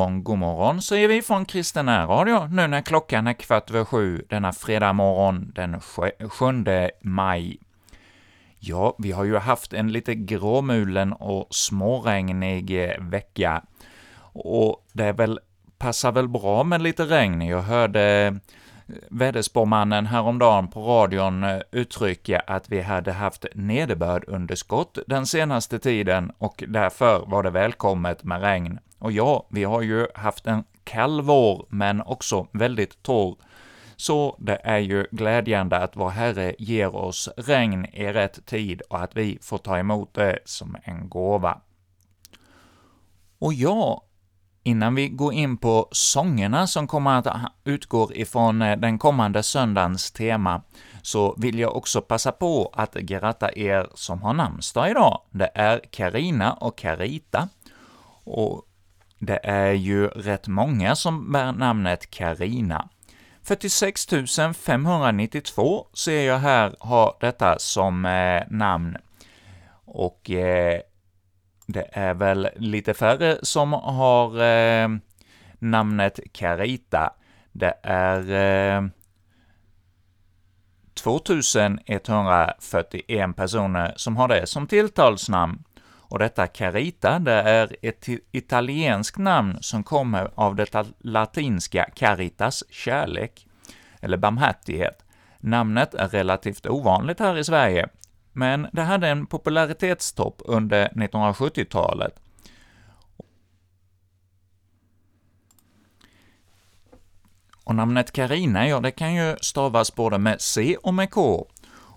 [0.00, 4.24] Morgon, god morgon, säger vi från Kristen Radio nu när klockan är kvart över sju
[4.28, 6.46] denna fredag morgon den 7
[7.00, 7.58] maj.
[8.58, 13.62] Ja, vi har ju haft en lite gråmulen och småregnig eh, vecka,
[14.32, 15.40] och det väl,
[15.78, 17.42] passar väl bra med lite regn.
[17.42, 18.34] Jag hörde eh,
[19.10, 26.64] väderspåmannen häromdagen på radion eh, uttrycka att vi hade haft nederbördunderskott den senaste tiden och
[26.68, 28.78] därför var det välkommet med regn.
[29.00, 33.36] Och ja, vi har ju haft en kall vår, men också väldigt torr,
[33.96, 39.00] så det är ju glädjande att vår Herre ger oss regn i rätt tid och
[39.02, 41.60] att vi får ta emot det som en gåva.
[43.38, 44.04] Och ja,
[44.62, 50.12] innan vi går in på sångerna som kommer att utgå ifrån eh, den kommande söndagens
[50.12, 50.62] tema,
[51.02, 55.20] så vill jag också passa på att gratta er som har namnsdag idag.
[55.30, 57.48] Det är Karina och Karita,
[58.24, 58.64] och
[59.20, 62.88] det är ju rätt många som bär namnet Karina.
[63.42, 64.06] 46
[64.56, 68.96] 592 ser jag här har detta som eh, namn,
[69.84, 70.80] och eh,
[71.66, 74.88] det är väl lite färre som har eh,
[75.58, 77.12] namnet Carita.
[77.52, 78.30] Det är
[78.76, 78.82] eh,
[80.94, 85.64] 2141 personer som har det som tilltalsnamn.
[86.10, 93.46] Och detta Carita, det är ett italienskt namn som kommer av det latinska caritas, kärlek,
[94.00, 95.04] eller barmhärtighet.
[95.38, 97.88] Namnet är relativt ovanligt här i Sverige,
[98.32, 102.20] men det hade en popularitetstopp under 1970-talet.
[107.64, 111.46] Och namnet Carina, ja, det kan ju stavas både med C och med K.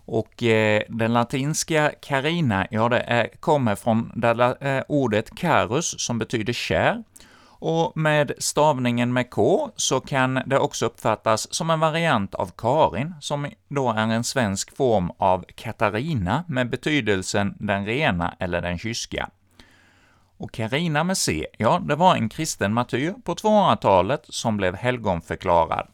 [0.05, 6.19] Och eh, den latinska carina, ja, det är, kommer från det eh, ordet carus, som
[6.19, 7.03] betyder kär,
[7.65, 13.13] och med stavningen med K så kan det också uppfattas som en variant av Karin,
[13.19, 19.29] som då är en svensk form av Katarina med betydelsen den rena eller den kyska.
[20.37, 25.87] Och Karina med C, ja, det var en kristen martyr på 200-talet som blev helgonförklarad.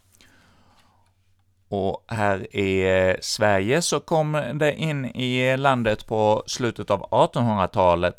[1.69, 8.15] Och här i eh, Sverige så kom det in i landet på slutet av 1800-talet,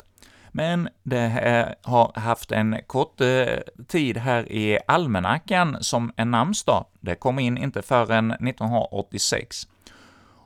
[0.51, 3.45] men det har haft en kort eh,
[3.87, 6.85] tid här i almanackan som en namnsdag.
[6.99, 9.67] Det kom in inte förrän 1986.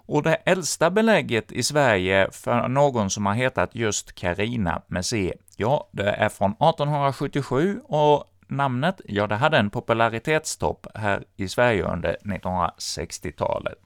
[0.08, 5.34] Och det äldsta belägget i Sverige för någon som har hetat just Karina med C,
[5.58, 11.84] ja, det är från 1877 och namnet, ja, det hade en popularitetstopp här i Sverige
[11.84, 13.80] under 1960-talet.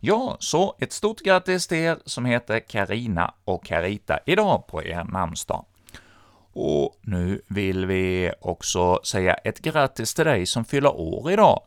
[0.00, 5.04] Ja, så ett stort grattis till er som heter Karina och Carita idag på er
[5.04, 5.64] namnsdag.
[6.52, 11.62] Och nu vill vi också säga ett grattis till dig som fyller år idag,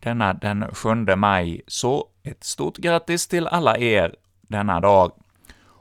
[0.00, 5.12] denna den 7 maj, så ett stort grattis till alla er denna dag.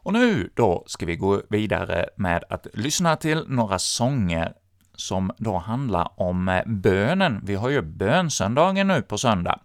[0.07, 4.53] Och nu då ska vi gå vidare med att lyssna till några sånger
[4.97, 7.41] som då handlar om eh, bönen.
[7.43, 9.59] Vi har ju bönsöndagen nu på söndag,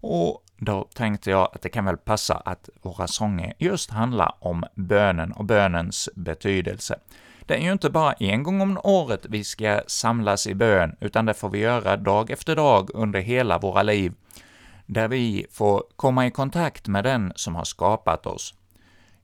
[0.00, 4.64] och då tänkte jag att det kan väl passa att våra sånger just handlar om
[4.74, 6.98] bönen och bönens betydelse.
[7.40, 11.26] Det är ju inte bara en gång om året vi ska samlas i bön, utan
[11.26, 14.12] det får vi göra dag efter dag under hela våra liv,
[14.86, 18.54] där vi får komma i kontakt med den som har skapat oss.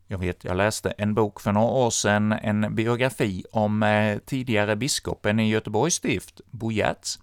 [0.07, 4.77] Jag vet, jag läste en bok för några år sedan, en biografi om eh, tidigare
[4.77, 7.19] biskopen i Göteborgs stift, Bo Giertz,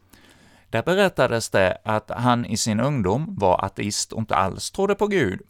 [0.70, 5.08] där berättades det att han i sin ungdom var ateist och inte alls trodde på
[5.08, 5.42] Gud.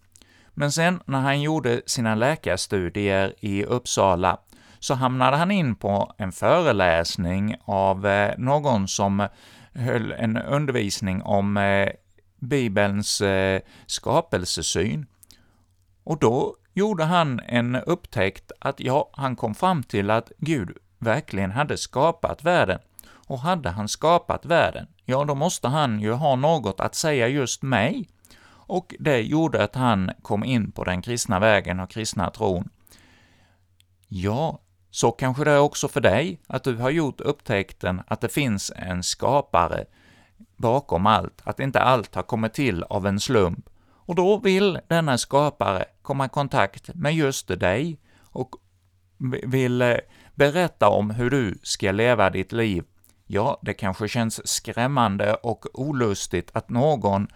[0.54, 4.38] Men sen när han gjorde sina läkarstudier i Uppsala
[4.80, 9.28] så hamnade han in på en föreläsning av eh, någon som
[9.74, 11.90] höll en undervisning om eh,
[12.40, 15.06] Bibelns eh, skapelsesyn.
[16.04, 21.52] Och då gjorde han en upptäckt att ja, han kom fram till att Gud verkligen
[21.52, 22.80] hade skapat världen.
[23.28, 27.62] Och hade han skapat världen, ja, då måste han ju ha något att säga just
[27.62, 28.10] mig.
[28.48, 32.70] Och det gjorde att han kom in på den kristna vägen och kristna tron.
[34.08, 34.60] Ja,
[34.92, 38.72] så kanske det är också för dig, att du har gjort upptäckten att det finns
[38.76, 39.86] en skapare
[40.58, 43.70] bakom allt, att inte allt har kommit till av en slump.
[44.06, 48.56] Och då vill denna skapare komma i kontakt med just dig och
[49.44, 49.98] vill eh,
[50.36, 52.84] berätta om hur du ska leva ditt liv
[53.34, 57.28] Ja, det kanske känns skrämmande och olustigt att någon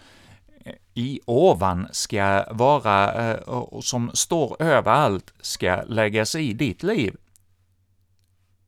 [0.66, 6.54] eh, i ovan ska vara, eh, och som står över allt, ska lägga sig i
[6.54, 7.16] ditt liv.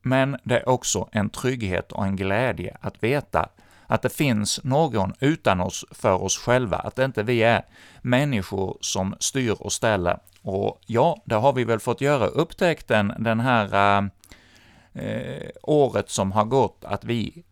[0.01, 3.49] men det är också en trygghet och en glädje att veta
[3.87, 7.65] att det finns någon utan oss för oss själva, att inte vi är
[8.01, 10.19] människor som styr och ställer.
[10.41, 14.09] Och ja, det har vi väl fått göra upptäckten den här
[14.93, 17.43] eh, året som har gått, att vi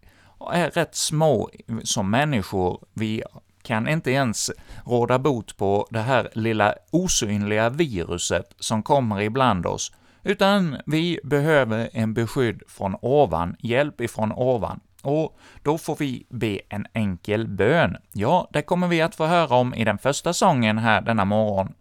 [0.51, 1.49] är rätt små
[1.83, 2.83] som människor.
[2.93, 3.23] Vi
[3.61, 4.51] kan inte ens
[4.85, 9.91] råda bot på det här lilla osynliga viruset som kommer ibland oss,
[10.23, 14.79] utan vi behöver en beskydd från ovan, hjälp ifrån ovan.
[15.05, 17.97] Och då får vi be en enkel bön.
[18.13, 21.73] Ja, det kommer vi att få höra om i den första sången här denna morgon.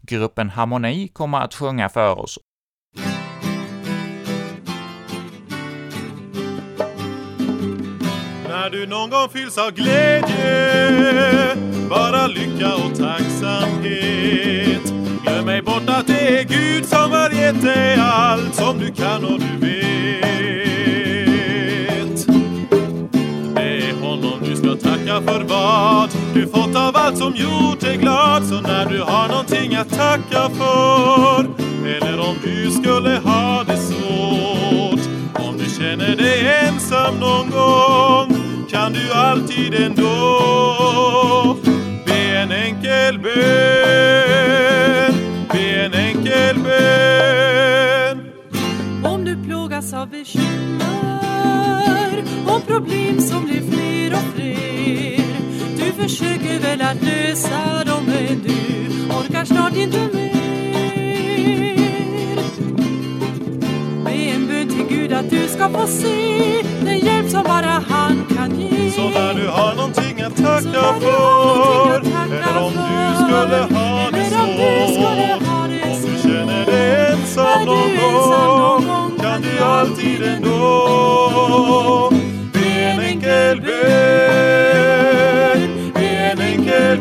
[0.00, 2.38] Gruppen Harmoni kommer att sjunga för oss.
[8.48, 11.56] När du någon gång fylls av glädje,
[11.90, 14.92] bara lycka och tacksamhet.
[15.24, 19.24] Glöm ej bort att det är Gud som har gett dig allt som du kan
[19.24, 20.79] och du vet.
[24.10, 28.44] Honom du ska tacka för vad du fått av allt som gjort dig glad.
[28.46, 31.46] Så när du har någonting att tacka för,
[31.84, 35.00] eller om du skulle ha det svårt,
[35.34, 38.36] om du känner dig ensam någon gång,
[38.70, 41.56] kan du alltid ändå
[42.06, 45.14] be en enkel bön,
[45.52, 48.20] be en enkel bön.
[49.04, 51.19] Om du plågas av bekymmer
[52.56, 55.24] och problem som blir fler och fler.
[55.76, 58.54] Du försöker väl att lösa dem men du
[59.14, 60.30] orkar snart inte mer.
[64.04, 68.26] Be en bön till Gud att du ska få se den hjälp som bara han
[68.36, 68.90] kan ge.
[68.90, 73.62] Så när du har någonting att tacka för, någonting att tacka eller om du skulle
[73.78, 74.50] ha det svårt,
[75.52, 80.50] om du känner dig ensam någon gång, kan du alltid ändå
[83.30, 83.80] en enkel bön,
[85.94, 86.96] be en enkel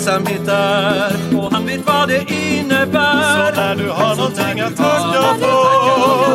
[0.00, 3.52] ensamhet är och han vet vad det innebär.
[3.52, 6.32] Så när du har någonting att tacka för,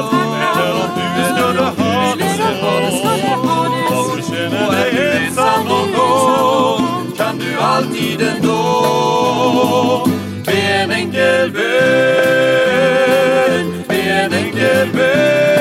[0.60, 3.46] eller om du skulle ha det svårt,
[3.92, 4.92] om du känner dig
[5.28, 8.60] ensam någon gång, kan du alltid ändå
[10.46, 11.64] be en enkel bön,
[13.88, 15.55] be en enkel bön,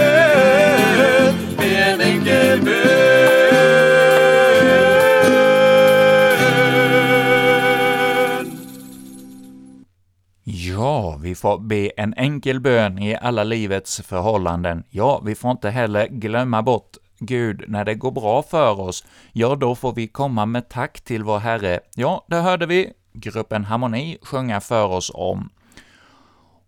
[10.75, 14.85] Ja, vi får be en enkel bön i alla livets förhållanden.
[14.91, 19.05] Ja, vi får inte heller glömma bort Gud när det går bra för oss.
[19.33, 21.81] Ja, då får vi komma med tack till vår Herre.
[21.95, 25.51] Ja, det hörde vi gruppen Harmoni sjunga för oss om.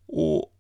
[0.08, 0.52] Och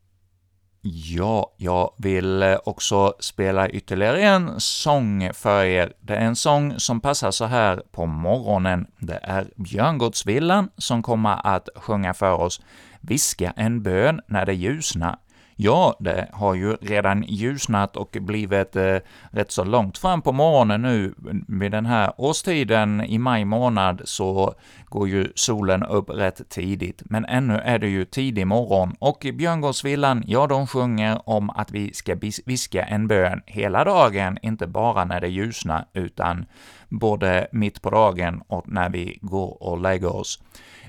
[0.88, 5.92] Ja, jag vill också spela ytterligare en sång för er.
[6.00, 8.86] Det är en sång som passar så här på morgonen.
[8.98, 12.60] Det är Björngårdsvillan som kommer att sjunga för oss
[13.06, 15.16] ”Viska en bön när det ljusnar”.
[15.58, 18.96] Ja, det har ju redan ljusnat och blivit eh,
[19.30, 21.14] rätt så långt fram på morgonen nu.
[21.48, 27.24] Vid den här årstiden i maj månad så går ju solen upp rätt tidigt, men
[27.24, 32.16] ännu är det ju tidig morgon och Björngårdsvillan, ja, de sjunger om att vi ska
[32.46, 36.46] viska en bön hela dagen, inte bara när det ljusnar, utan
[36.88, 40.42] både mitt på dagen och när vi går och lägger oss.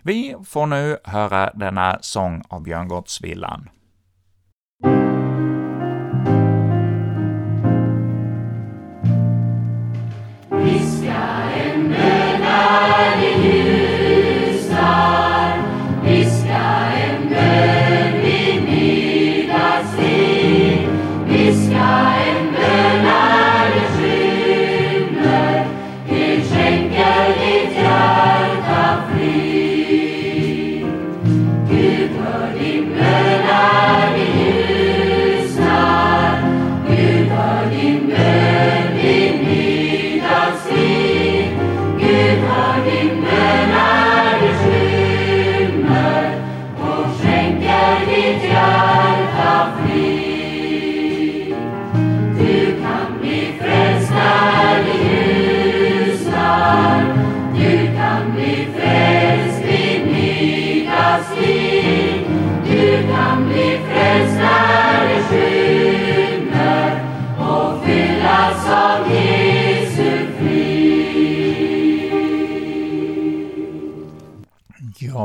[0.04, 3.70] Vi får nu höra denna sång av Björngårdsvillan.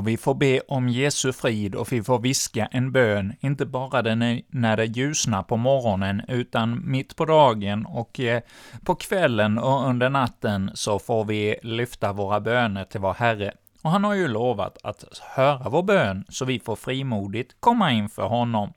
[0.05, 4.03] Vi får be om Jesu frid och vi får viska en bön, inte bara
[4.49, 8.43] när det ljusnar på morgonen, utan mitt på dagen och eh,
[8.85, 13.53] på kvällen och under natten så får vi lyfta våra böner till vår Herre.
[13.83, 18.27] Och han har ju lovat att höra vår bön, så vi får frimodigt komma inför
[18.27, 18.73] honom.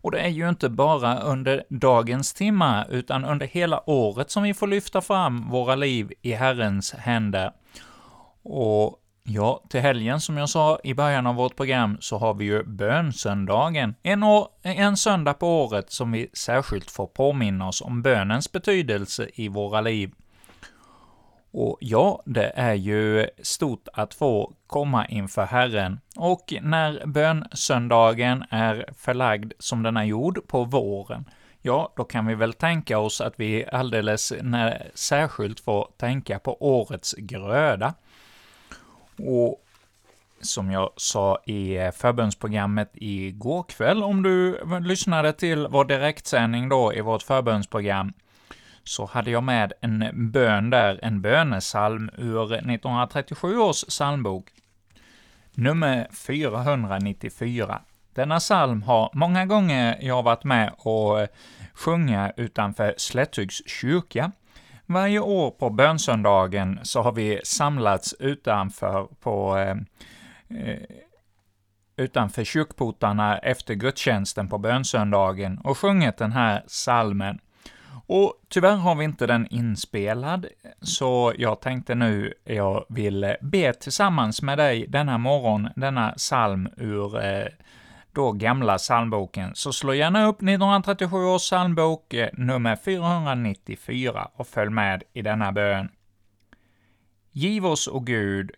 [0.00, 4.54] Och det är ju inte bara under dagens timmar, utan under hela året som vi
[4.54, 7.52] får lyfta fram våra liv i Herrens händer.
[8.42, 12.44] Och Ja, till helgen som jag sa i början av vårt program så har vi
[12.44, 18.02] ju bönsöndagen, en, år, en söndag på året som vi särskilt får påminna oss om
[18.02, 20.12] bönens betydelse i våra liv.
[21.50, 28.88] Och ja, det är ju stort att få komma inför Herren, och när bönsöndagen är
[28.98, 31.24] förlagd som den är gjord på våren,
[31.62, 36.56] ja, då kan vi väl tänka oss att vi alldeles när, särskilt får tänka på
[36.80, 37.94] årets gröda.
[39.18, 39.62] Och
[40.40, 47.00] som jag sa i förbönsprogrammet igår kväll, om du lyssnade till vår direktsändning då i
[47.00, 48.12] vårt förbönsprogram,
[48.84, 54.46] så hade jag med en bön där, en bönesalm ur 1937 års psalmbok,
[55.54, 57.80] nummer 494.
[58.14, 61.28] Denna psalm har många gånger jag varit med och
[61.74, 64.32] sjunga utanför Slätthögs kyrka,
[64.86, 69.76] varje år på bönsöndagen så har vi samlats utanför på eh,
[70.58, 70.80] eh
[71.96, 77.38] utanför kyrkportarna efter gudstjänsten på bönsöndagen och sjungit den här salmen.
[78.06, 80.46] Och tyvärr har vi inte den inspelad,
[80.82, 87.24] så jag tänkte nu jag vill be tillsammans med dig denna morgon, denna psalm ur
[87.24, 87.46] eh,
[88.16, 94.70] då gamla psalmboken, så slå gärna upp 1937 års psalmbok eh, nummer 494 och följ
[94.70, 95.88] med i denna bön.
[97.32, 98.50] Giv oss, o Gud,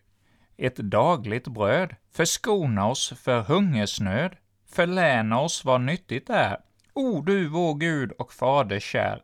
[0.56, 4.36] ett dagligt bröd, förskona oss för hungersnöd,
[4.68, 6.56] förläna oss vad nyttigt är,
[6.94, 9.22] o du vår Gud och Fader kär.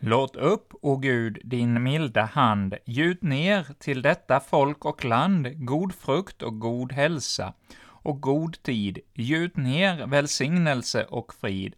[0.00, 5.66] Låt upp, o Gud, din milda hand, gjut ner till detta folk och land.
[5.66, 7.52] God frukt och god hälsa,
[8.06, 11.74] och god tid, gjut ner välsignelse och frid.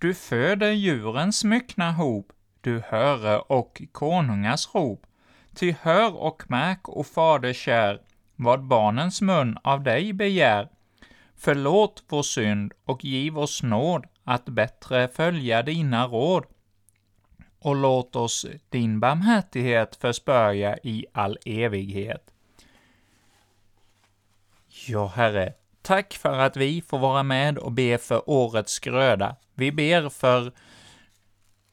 [0.00, 5.06] Du föder djurens myckna hop, du höre och konungars rop.
[5.54, 8.00] Ty hör och märk, o Fader kär,
[8.36, 10.68] vad barnens mun av dig begär.
[11.36, 16.44] Förlåt vår synd och giv oss nåd att bättre följa dina råd.
[17.58, 22.31] Och låt oss din barmhärtighet förspörja i all evighet.
[24.72, 25.52] Ja, Herre,
[25.82, 29.36] tack för att vi får vara med och be för årets gröda.
[29.54, 30.52] Vi ber för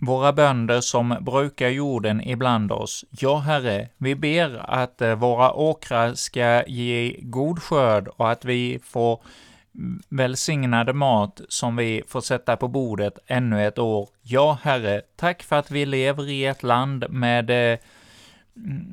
[0.02, 3.06] våra bönder som brukar jorden ibland oss.
[3.10, 8.80] Ja, Herre, vi ber att eh, våra åkrar ska ge god skörd och att vi
[8.84, 9.22] får
[10.10, 14.10] välsignade mat som vi får sätta på bordet ännu ett år.
[14.22, 17.80] Ja, Herre, tack för att vi lever i ett land med eh,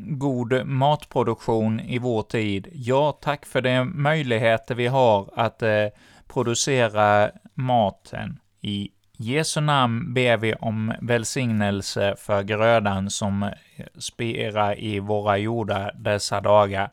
[0.08, 2.68] god matproduktion i vår tid.
[2.72, 5.86] Ja, tack för de möjligheter vi har att eh,
[6.26, 8.38] producera maten.
[8.60, 13.50] I Jesu namn ber vi om välsignelse för grödan som eh,
[13.98, 16.90] spirar i våra jordar dessa dagar.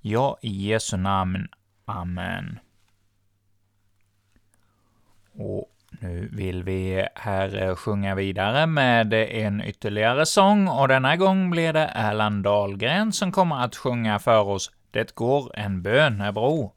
[0.00, 1.48] Ja, i Jesu namn.
[1.84, 2.58] Amen.
[5.34, 5.71] Och
[6.02, 11.72] nu vill vi här eh, sjunga vidare med en ytterligare sång, och denna gång blir
[11.72, 16.72] det Erland Dahlgren som kommer att sjunga för oss ”Det går en bönebro”.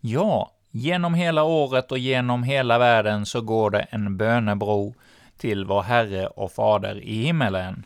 [0.00, 4.94] Ja, genom hela året och genom hela världen så går det en bönebro
[5.36, 7.84] till vår Herre och Fader i himmelen.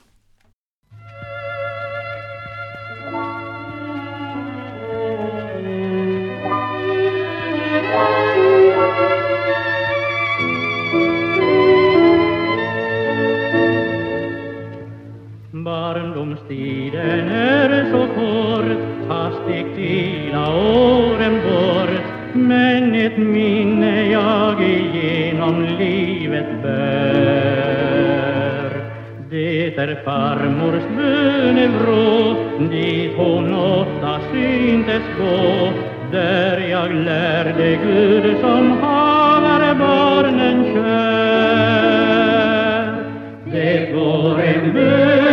[15.65, 22.01] Barndomstiden är så kort, fast gick dina åren bort.
[22.33, 27.91] Men ett minne jag igenom livet bär.
[29.31, 32.37] Det är farmors bönevrå,
[32.71, 35.73] dit hon ofta syntes gå.
[36.13, 41.31] Där jag lärde Gud som haver barnen kär.
[43.53, 45.30] Det går en bön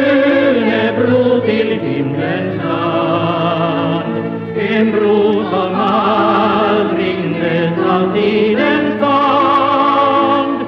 [2.18, 4.14] till land,
[4.58, 10.60] en bro som aldrig nödar tidens band.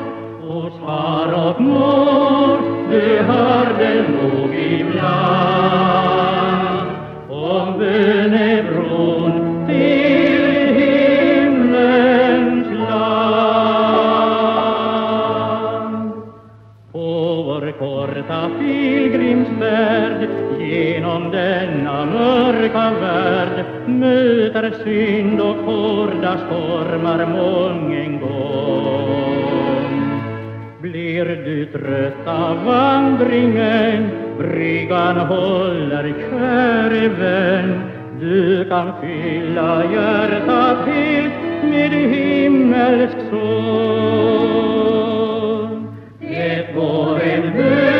[0.47, 2.57] Vårt far och mor,
[2.91, 5.19] du hörde nog ibland
[7.29, 9.33] om bönebron
[9.67, 10.45] till
[10.79, 13.19] himlens land.
[16.91, 17.07] På
[17.45, 20.18] vår korta pilgrimsfärd
[22.73, 29.59] mörka värld möter synd och hårda stormar mången gång.
[30.81, 37.81] Blir du trött av vandringen, bryggan håller käre vän.
[38.19, 43.39] Du kan fylla hjärtat helt med himmelsk sång.
[46.19, 47.98] Det går en bön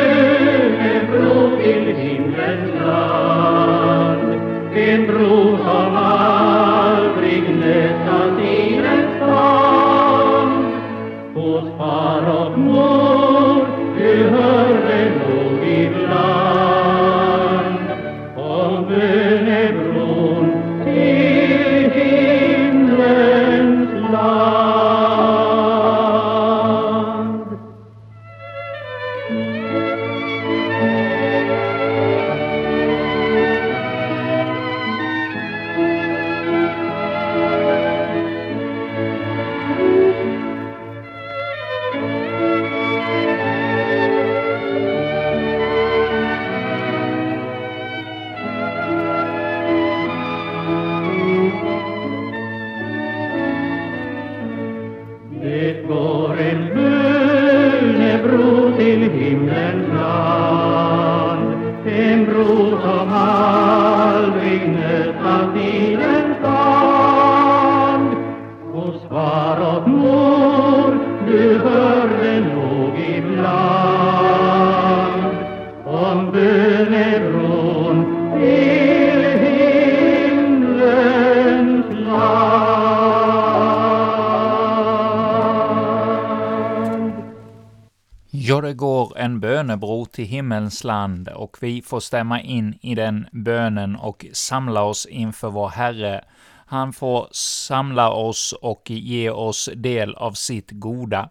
[88.60, 93.26] Ja, det går en bönebro till himmelens land och vi får stämma in i den
[93.32, 96.24] bönen och samla oss inför vår Herre.
[96.66, 101.28] Han får samla oss och ge oss del av sitt goda.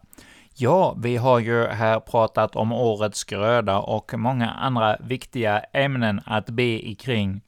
[0.53, 6.49] Ja, vi har ju här pratat om årets gröda och många andra viktiga ämnen att
[6.49, 7.41] be ikring.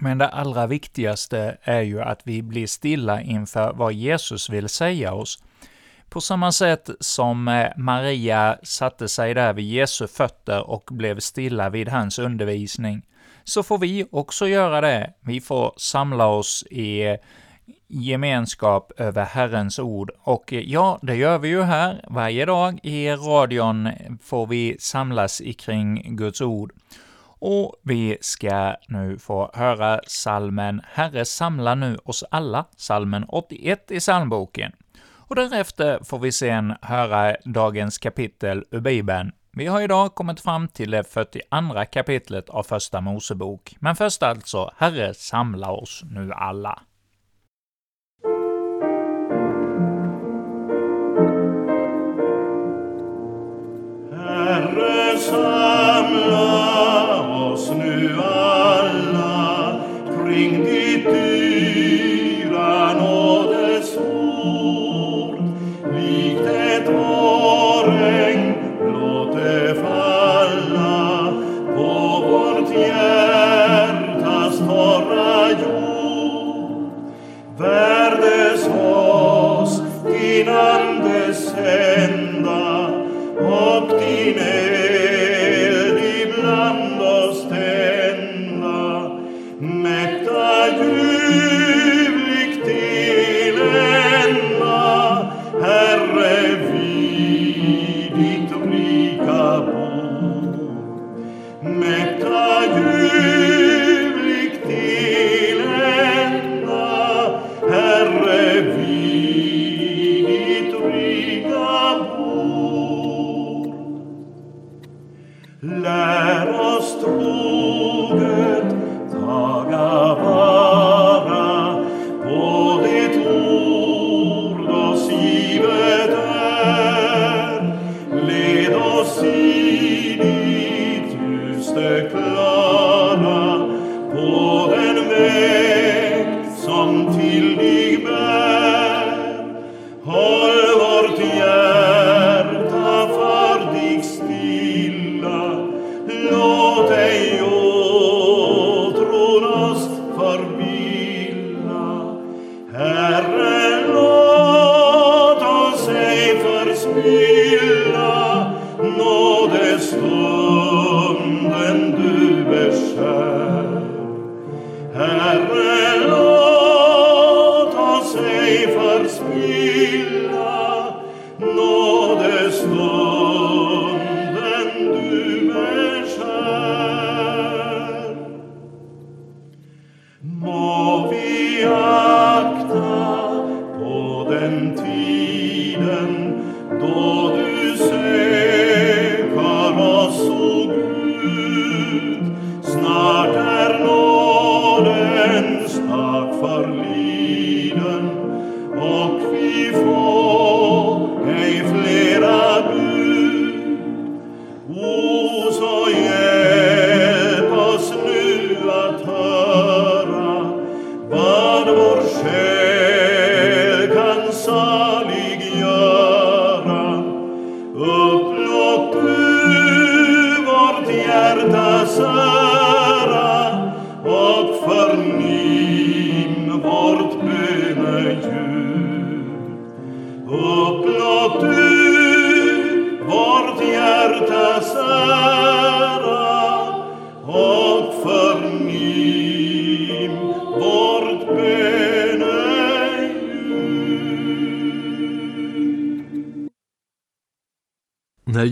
[0.00, 5.12] Men det allra viktigaste är ju att vi blir stilla inför vad Jesus vill säga
[5.12, 5.38] oss.
[6.08, 11.70] På samma sätt som eh, Maria satte sig där vid Jesu fötter och blev stilla
[11.70, 13.02] vid hans undervisning,
[13.44, 15.12] så får vi också göra det.
[15.20, 17.16] Vi får samla oss i eh,
[17.88, 20.10] gemenskap över Herrens ord.
[20.20, 22.04] Och eh, ja, det gör vi ju här.
[22.08, 23.90] Varje dag i radion
[24.22, 26.72] får vi samlas kring Guds ord.
[27.38, 33.98] Och vi ska nu få höra salmen ”Herre samla nu oss alla”, salmen 81 i
[33.98, 34.72] psalmboken.
[35.28, 39.32] Och därefter får vi sen höra dagens kapitel ur Bibeln.
[39.52, 43.76] Vi har idag kommit fram till det 42 kapitlet av Första Mosebok.
[43.80, 46.82] Men först alltså, Herre samla oss nu alla.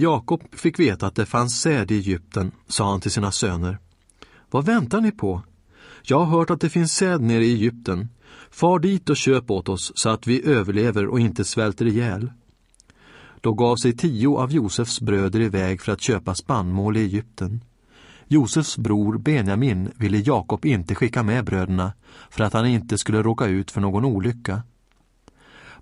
[0.05, 3.79] Jakob fick veta att det fanns säd i Egypten sa han till sina söner
[4.51, 5.43] Vad väntar ni på?
[6.03, 8.09] Jag har hört att det finns säd nere i Egypten.
[8.51, 12.33] Far dit och köp åt oss så att vi överlever och inte svälter ihjäl.
[13.41, 17.61] Då gav sig tio av Josefs bröder iväg för att köpa spannmål i Egypten.
[18.27, 21.93] Josefs bror Benjamin ville Jakob inte skicka med bröderna
[22.31, 24.63] för att han inte skulle råka ut för någon olycka.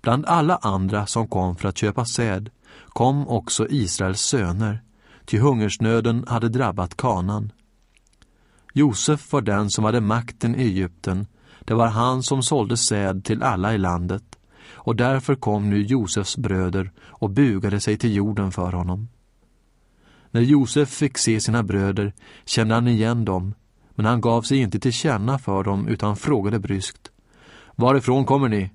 [0.01, 2.49] Bland alla andra som kom för att köpa säd
[2.87, 4.83] kom också Israels söner,
[5.25, 7.51] ty hungersnöden hade drabbat kanan.
[8.73, 11.27] Josef var den som hade makten i Egypten,
[11.59, 14.23] det var han som sålde säd till alla i landet,
[14.73, 19.07] och därför kom nu Josefs bröder och bugade sig till jorden för honom.
[20.31, 22.13] När Josef fick se sina bröder
[22.45, 23.53] kände han igen dem,
[23.95, 27.11] men han gav sig inte till känna för dem utan frågade bryskt.
[27.75, 28.71] Varifrån kommer ni?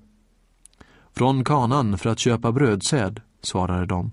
[1.15, 4.11] Från kanan för att köpa brödsäd, svarade de.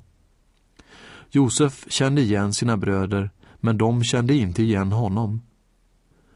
[1.30, 5.42] Josef kände igen sina bröder, men de kände inte igen honom.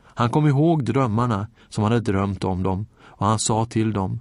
[0.02, 4.20] Han kom ihåg drömmarna som han hade drömt om dem och han sa till dem.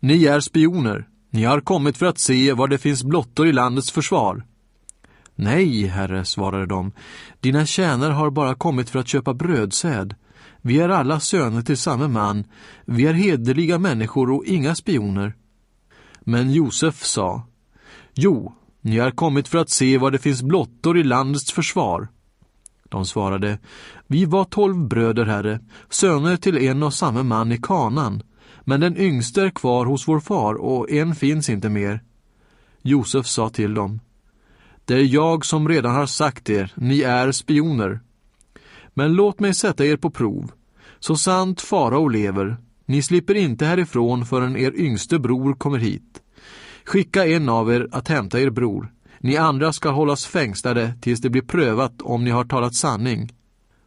[0.00, 1.08] Ni är spioner.
[1.30, 4.46] Ni har kommit för att se var det finns blottor i landets försvar.
[5.34, 6.92] Nej, herre, svarade de.
[7.40, 10.14] Dina tjänare har bara kommit för att köpa brödsäd.
[10.60, 12.44] Vi är alla söner till samme man.
[12.84, 15.34] Vi är hederliga människor och inga spioner.
[16.20, 17.46] Men Josef sa,
[18.14, 22.08] Jo, ni har kommit för att se var det finns blottor i landets försvar.
[22.88, 23.58] De svarade,
[24.06, 28.22] Vi var tolv bröder, herre, söner till en och samme man i kanan,
[28.64, 32.02] men den yngste är kvar hos vår far och en finns inte mer.
[32.82, 34.00] Josef sa till dem,
[34.84, 38.00] Det är jag som redan har sagt er, ni är spioner.
[38.94, 40.52] Men låt mig sätta er på prov.
[40.98, 46.21] Så sant farao lever, ni slipper inte härifrån förrän er yngste bror kommer hit.
[46.84, 48.92] Skicka en av er att hämta er bror.
[49.18, 53.32] Ni andra ska hållas fängslade tills det blir prövat om ni har talat sanning.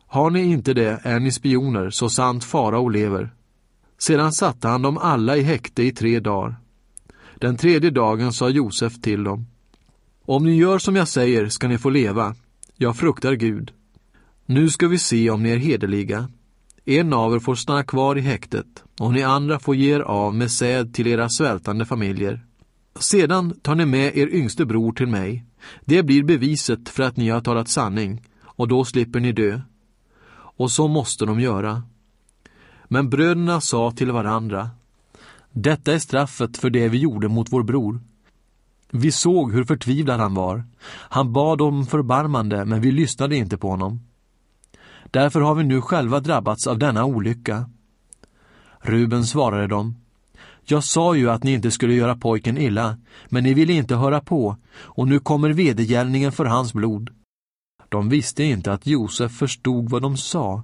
[0.08, 3.34] Har ni inte det är ni spioner, så sant farao lever.
[3.98, 6.56] Sedan satte han dem alla i häkte i tre dagar.
[7.36, 9.48] Den tredje dagen sa Josef till dem.
[10.26, 12.36] Om ni gör som jag säger ska ni få leva.
[12.76, 13.72] Jag fruktar Gud.
[14.46, 16.30] Nu ska vi se om ni är hederliga.
[16.86, 20.36] En av er får stanna kvar i häktet och ni andra får ge er av
[20.36, 22.46] med säd till era svältande familjer.
[23.00, 25.46] Sedan tar ni med er yngste bror till mig.
[25.86, 29.62] Det blir beviset för att ni har talat sanning och då slipper ni dö.
[30.58, 31.84] Och så måste de göra.
[32.88, 34.70] Men bröderna sa till varandra.
[35.52, 38.00] Detta är straffet för det vi gjorde mot vår bror.
[38.92, 40.64] Vi såg hur förtvivlad han var.
[40.88, 44.00] Han bad om förbarmande, men vi lyssnade inte på honom.
[45.12, 47.70] Därför har vi nu själva drabbats av denna olycka.
[48.80, 49.96] Ruben svarade dem.
[50.68, 52.98] Jag sa ju att ni inte skulle göra pojken illa,
[53.30, 57.10] men ni ville inte höra på, och nu kommer vedergällningen för hans blod.
[57.90, 60.64] De visste inte att Josef förstod vad de sa,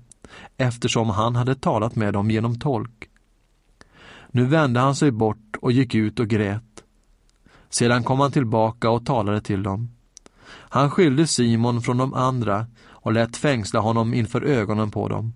[0.57, 3.09] eftersom han hade talat med dem genom tolk.
[4.31, 6.83] Nu vände han sig bort och gick ut och grät.
[7.69, 9.89] Sedan kom han tillbaka och talade till dem.
[10.47, 15.33] Han skilde Simon från de andra och lät fängsla honom inför ögonen på dem.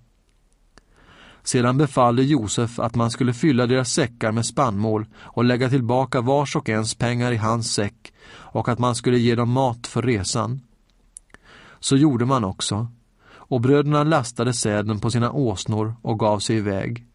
[1.46, 6.56] Sedan befallde Josef att man skulle fylla deras säckar med spannmål och lägga tillbaka vars
[6.56, 10.62] och ens pengar i hans säck och att man skulle ge dem mat för resan.
[11.80, 12.88] Så gjorde man också,
[13.30, 17.06] och bröderna lastade säden på sina åsnor och gav sig iväg.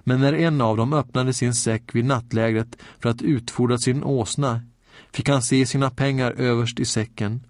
[0.00, 4.60] Men när en av dem öppnade sin säck vid nattlägret för att utfodra sin åsna
[5.12, 7.46] fick han se sina pengar överst i säcken.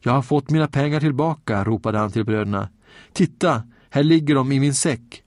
[0.00, 2.68] Jag har fått mina pengar tillbaka, ropade han till bröderna.
[3.12, 3.62] Titta,
[3.96, 5.22] här ligger de i min säck.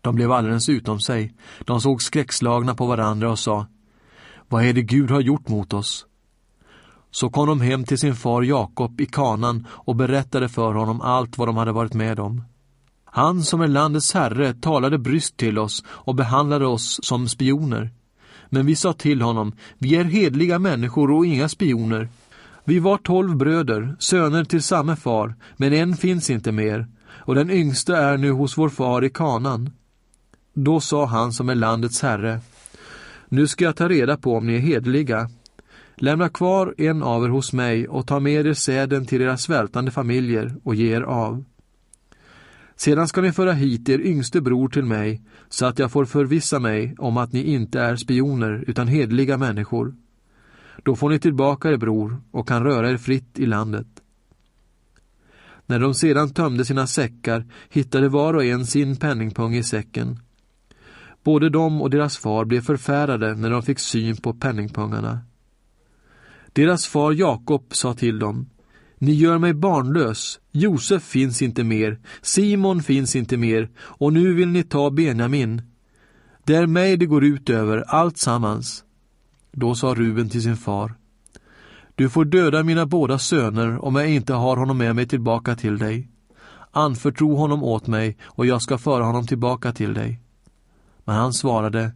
[0.00, 1.34] De blev alldeles utom sig.
[1.60, 3.66] De såg skräckslagna på varandra och sa
[4.48, 6.06] Vad är det Gud har gjort mot oss?
[7.10, 11.38] Så kom de hem till sin far Jakob i kanan och berättade för honom allt
[11.38, 12.44] vad de hade varit med om.
[13.04, 17.90] Han som är landets herre talade bryst till oss och behandlade oss som spioner.
[18.48, 22.08] Men vi sa till honom, vi är hedliga människor och inga spioner.
[22.64, 27.50] Vi var tolv bröder, söner till samme far, men en finns inte mer, och den
[27.50, 29.70] yngste är nu hos vår far i kanan.
[30.54, 32.40] Då sa han som är landets herre,
[33.28, 35.30] nu ska jag ta reda på om ni är hedliga.
[35.96, 39.90] Lämna kvar en av er hos mig och ta med er säden till era svältande
[39.90, 41.44] familjer och ge er av.
[42.76, 46.58] Sedan ska ni föra hit er yngste bror till mig, så att jag får förvissa
[46.58, 49.94] mig om att ni inte är spioner utan hedliga människor.
[50.82, 53.86] Då får ni tillbaka er bror och kan röra er fritt i landet.
[55.68, 60.18] När de sedan tömde sina säckar hittade var och en sin penningpung i säcken.
[61.24, 65.20] Både de och deras far blev förfärade när de fick syn på penningpungarna.
[66.52, 68.46] Deras far Jakob sa till dem
[69.00, 70.40] ni gör mig barnlös.
[70.52, 71.98] Josef finns inte mer.
[72.22, 73.70] Simon finns inte mer.
[73.78, 75.62] Och nu vill ni ta Benjamin.
[76.44, 78.84] Det är mig det går ut över, allt sammans.
[79.52, 80.94] Då sa Ruben till sin far.
[81.98, 85.78] Du får döda mina båda söner om jag inte har honom med mig tillbaka till
[85.78, 86.08] dig.
[86.70, 90.20] Anförtro honom åt mig och jag ska föra honom tillbaka till dig.
[91.04, 91.92] Men han svarade,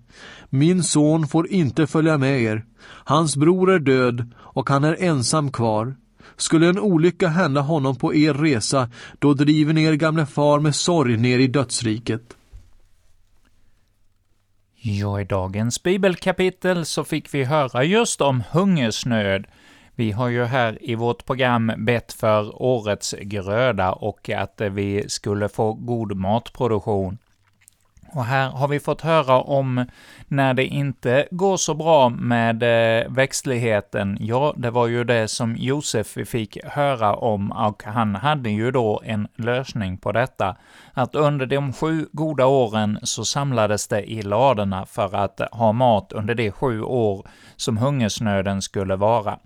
[0.50, 2.64] min son får inte följa med er.
[2.84, 5.94] Hans bror är död och han är ensam kvar.
[6.36, 10.74] Skulle en olycka hända honom på er resa, då driver ni er gamle far med
[10.74, 12.36] sorg ner i dödsriket.
[14.74, 19.46] Ja, i dagens bibelkapitel så fick vi höra just om hungersnöd.
[19.94, 25.48] Vi har ju här i vårt program bett för årets gröda och att vi skulle
[25.48, 27.18] få god matproduktion.
[28.14, 29.86] Och här har vi fått höra om
[30.28, 34.18] när det inte går så bra med eh, växtligheten.
[34.20, 39.02] Ja, det var ju det som Josef fick höra om, och han hade ju då
[39.04, 40.56] en lösning på detta.
[40.92, 46.12] Att under de sju goda åren så samlades det i ladorna för att ha mat
[46.12, 47.26] under de sju år
[47.56, 49.38] som hungersnöden skulle vara.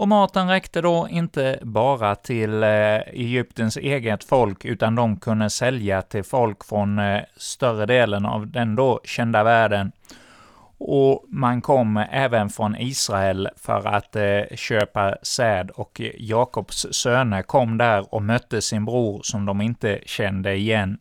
[0.00, 6.02] Och maten räckte då inte bara till eh, Egyptens eget folk, utan de kunde sälja
[6.02, 9.92] till folk från eh, större delen av den då kända världen.
[10.78, 17.78] Och man kom även från Israel för att eh, köpa säd, och Jakobs söner kom
[17.78, 20.98] där och mötte sin bror som de inte kände igen.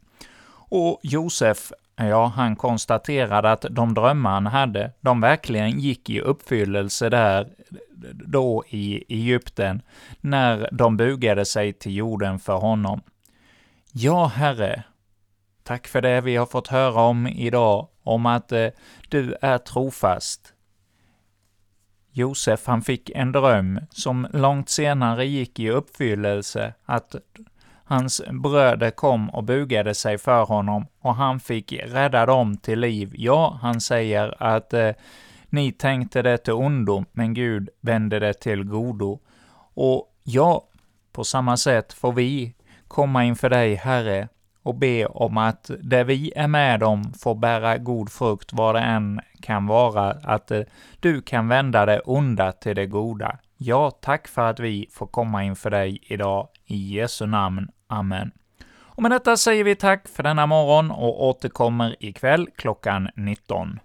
[0.69, 7.09] Och Josef Ja, han konstaterade att de drömmar han hade, de verkligen gick i uppfyllelse
[7.09, 7.49] där
[8.13, 9.81] då i Egypten,
[10.21, 13.01] när de bugade sig till jorden för honom.
[13.91, 14.83] Ja, Herre,
[15.63, 18.67] tack för det vi har fått höra om idag, om att eh,
[19.09, 20.53] du är trofast.
[22.11, 27.15] Josef, han fick en dröm som långt senare gick i uppfyllelse, att
[27.89, 33.13] Hans bröder kom och bugade sig för honom, och han fick rädda dem till liv.
[33.17, 34.91] Ja, han säger att eh,
[35.49, 39.19] ni tänkte det till ondo, men Gud vände det till godo.
[39.73, 40.63] Och ja,
[41.11, 42.55] på samma sätt får vi
[42.87, 44.27] komma inför dig, Herre,
[44.63, 48.81] och be om att det vi är med om får bära god frukt, vad det
[48.81, 50.61] än kan vara, att eh,
[50.99, 53.37] du kan vända det onda till det goda.
[53.57, 56.47] Ja, tack för att vi får komma inför dig idag.
[56.65, 57.69] I Jesu namn.
[57.89, 58.31] Amen.
[58.99, 63.79] Och med detta säger vi tack för denna morgon och återkommer ikväll klockan 19.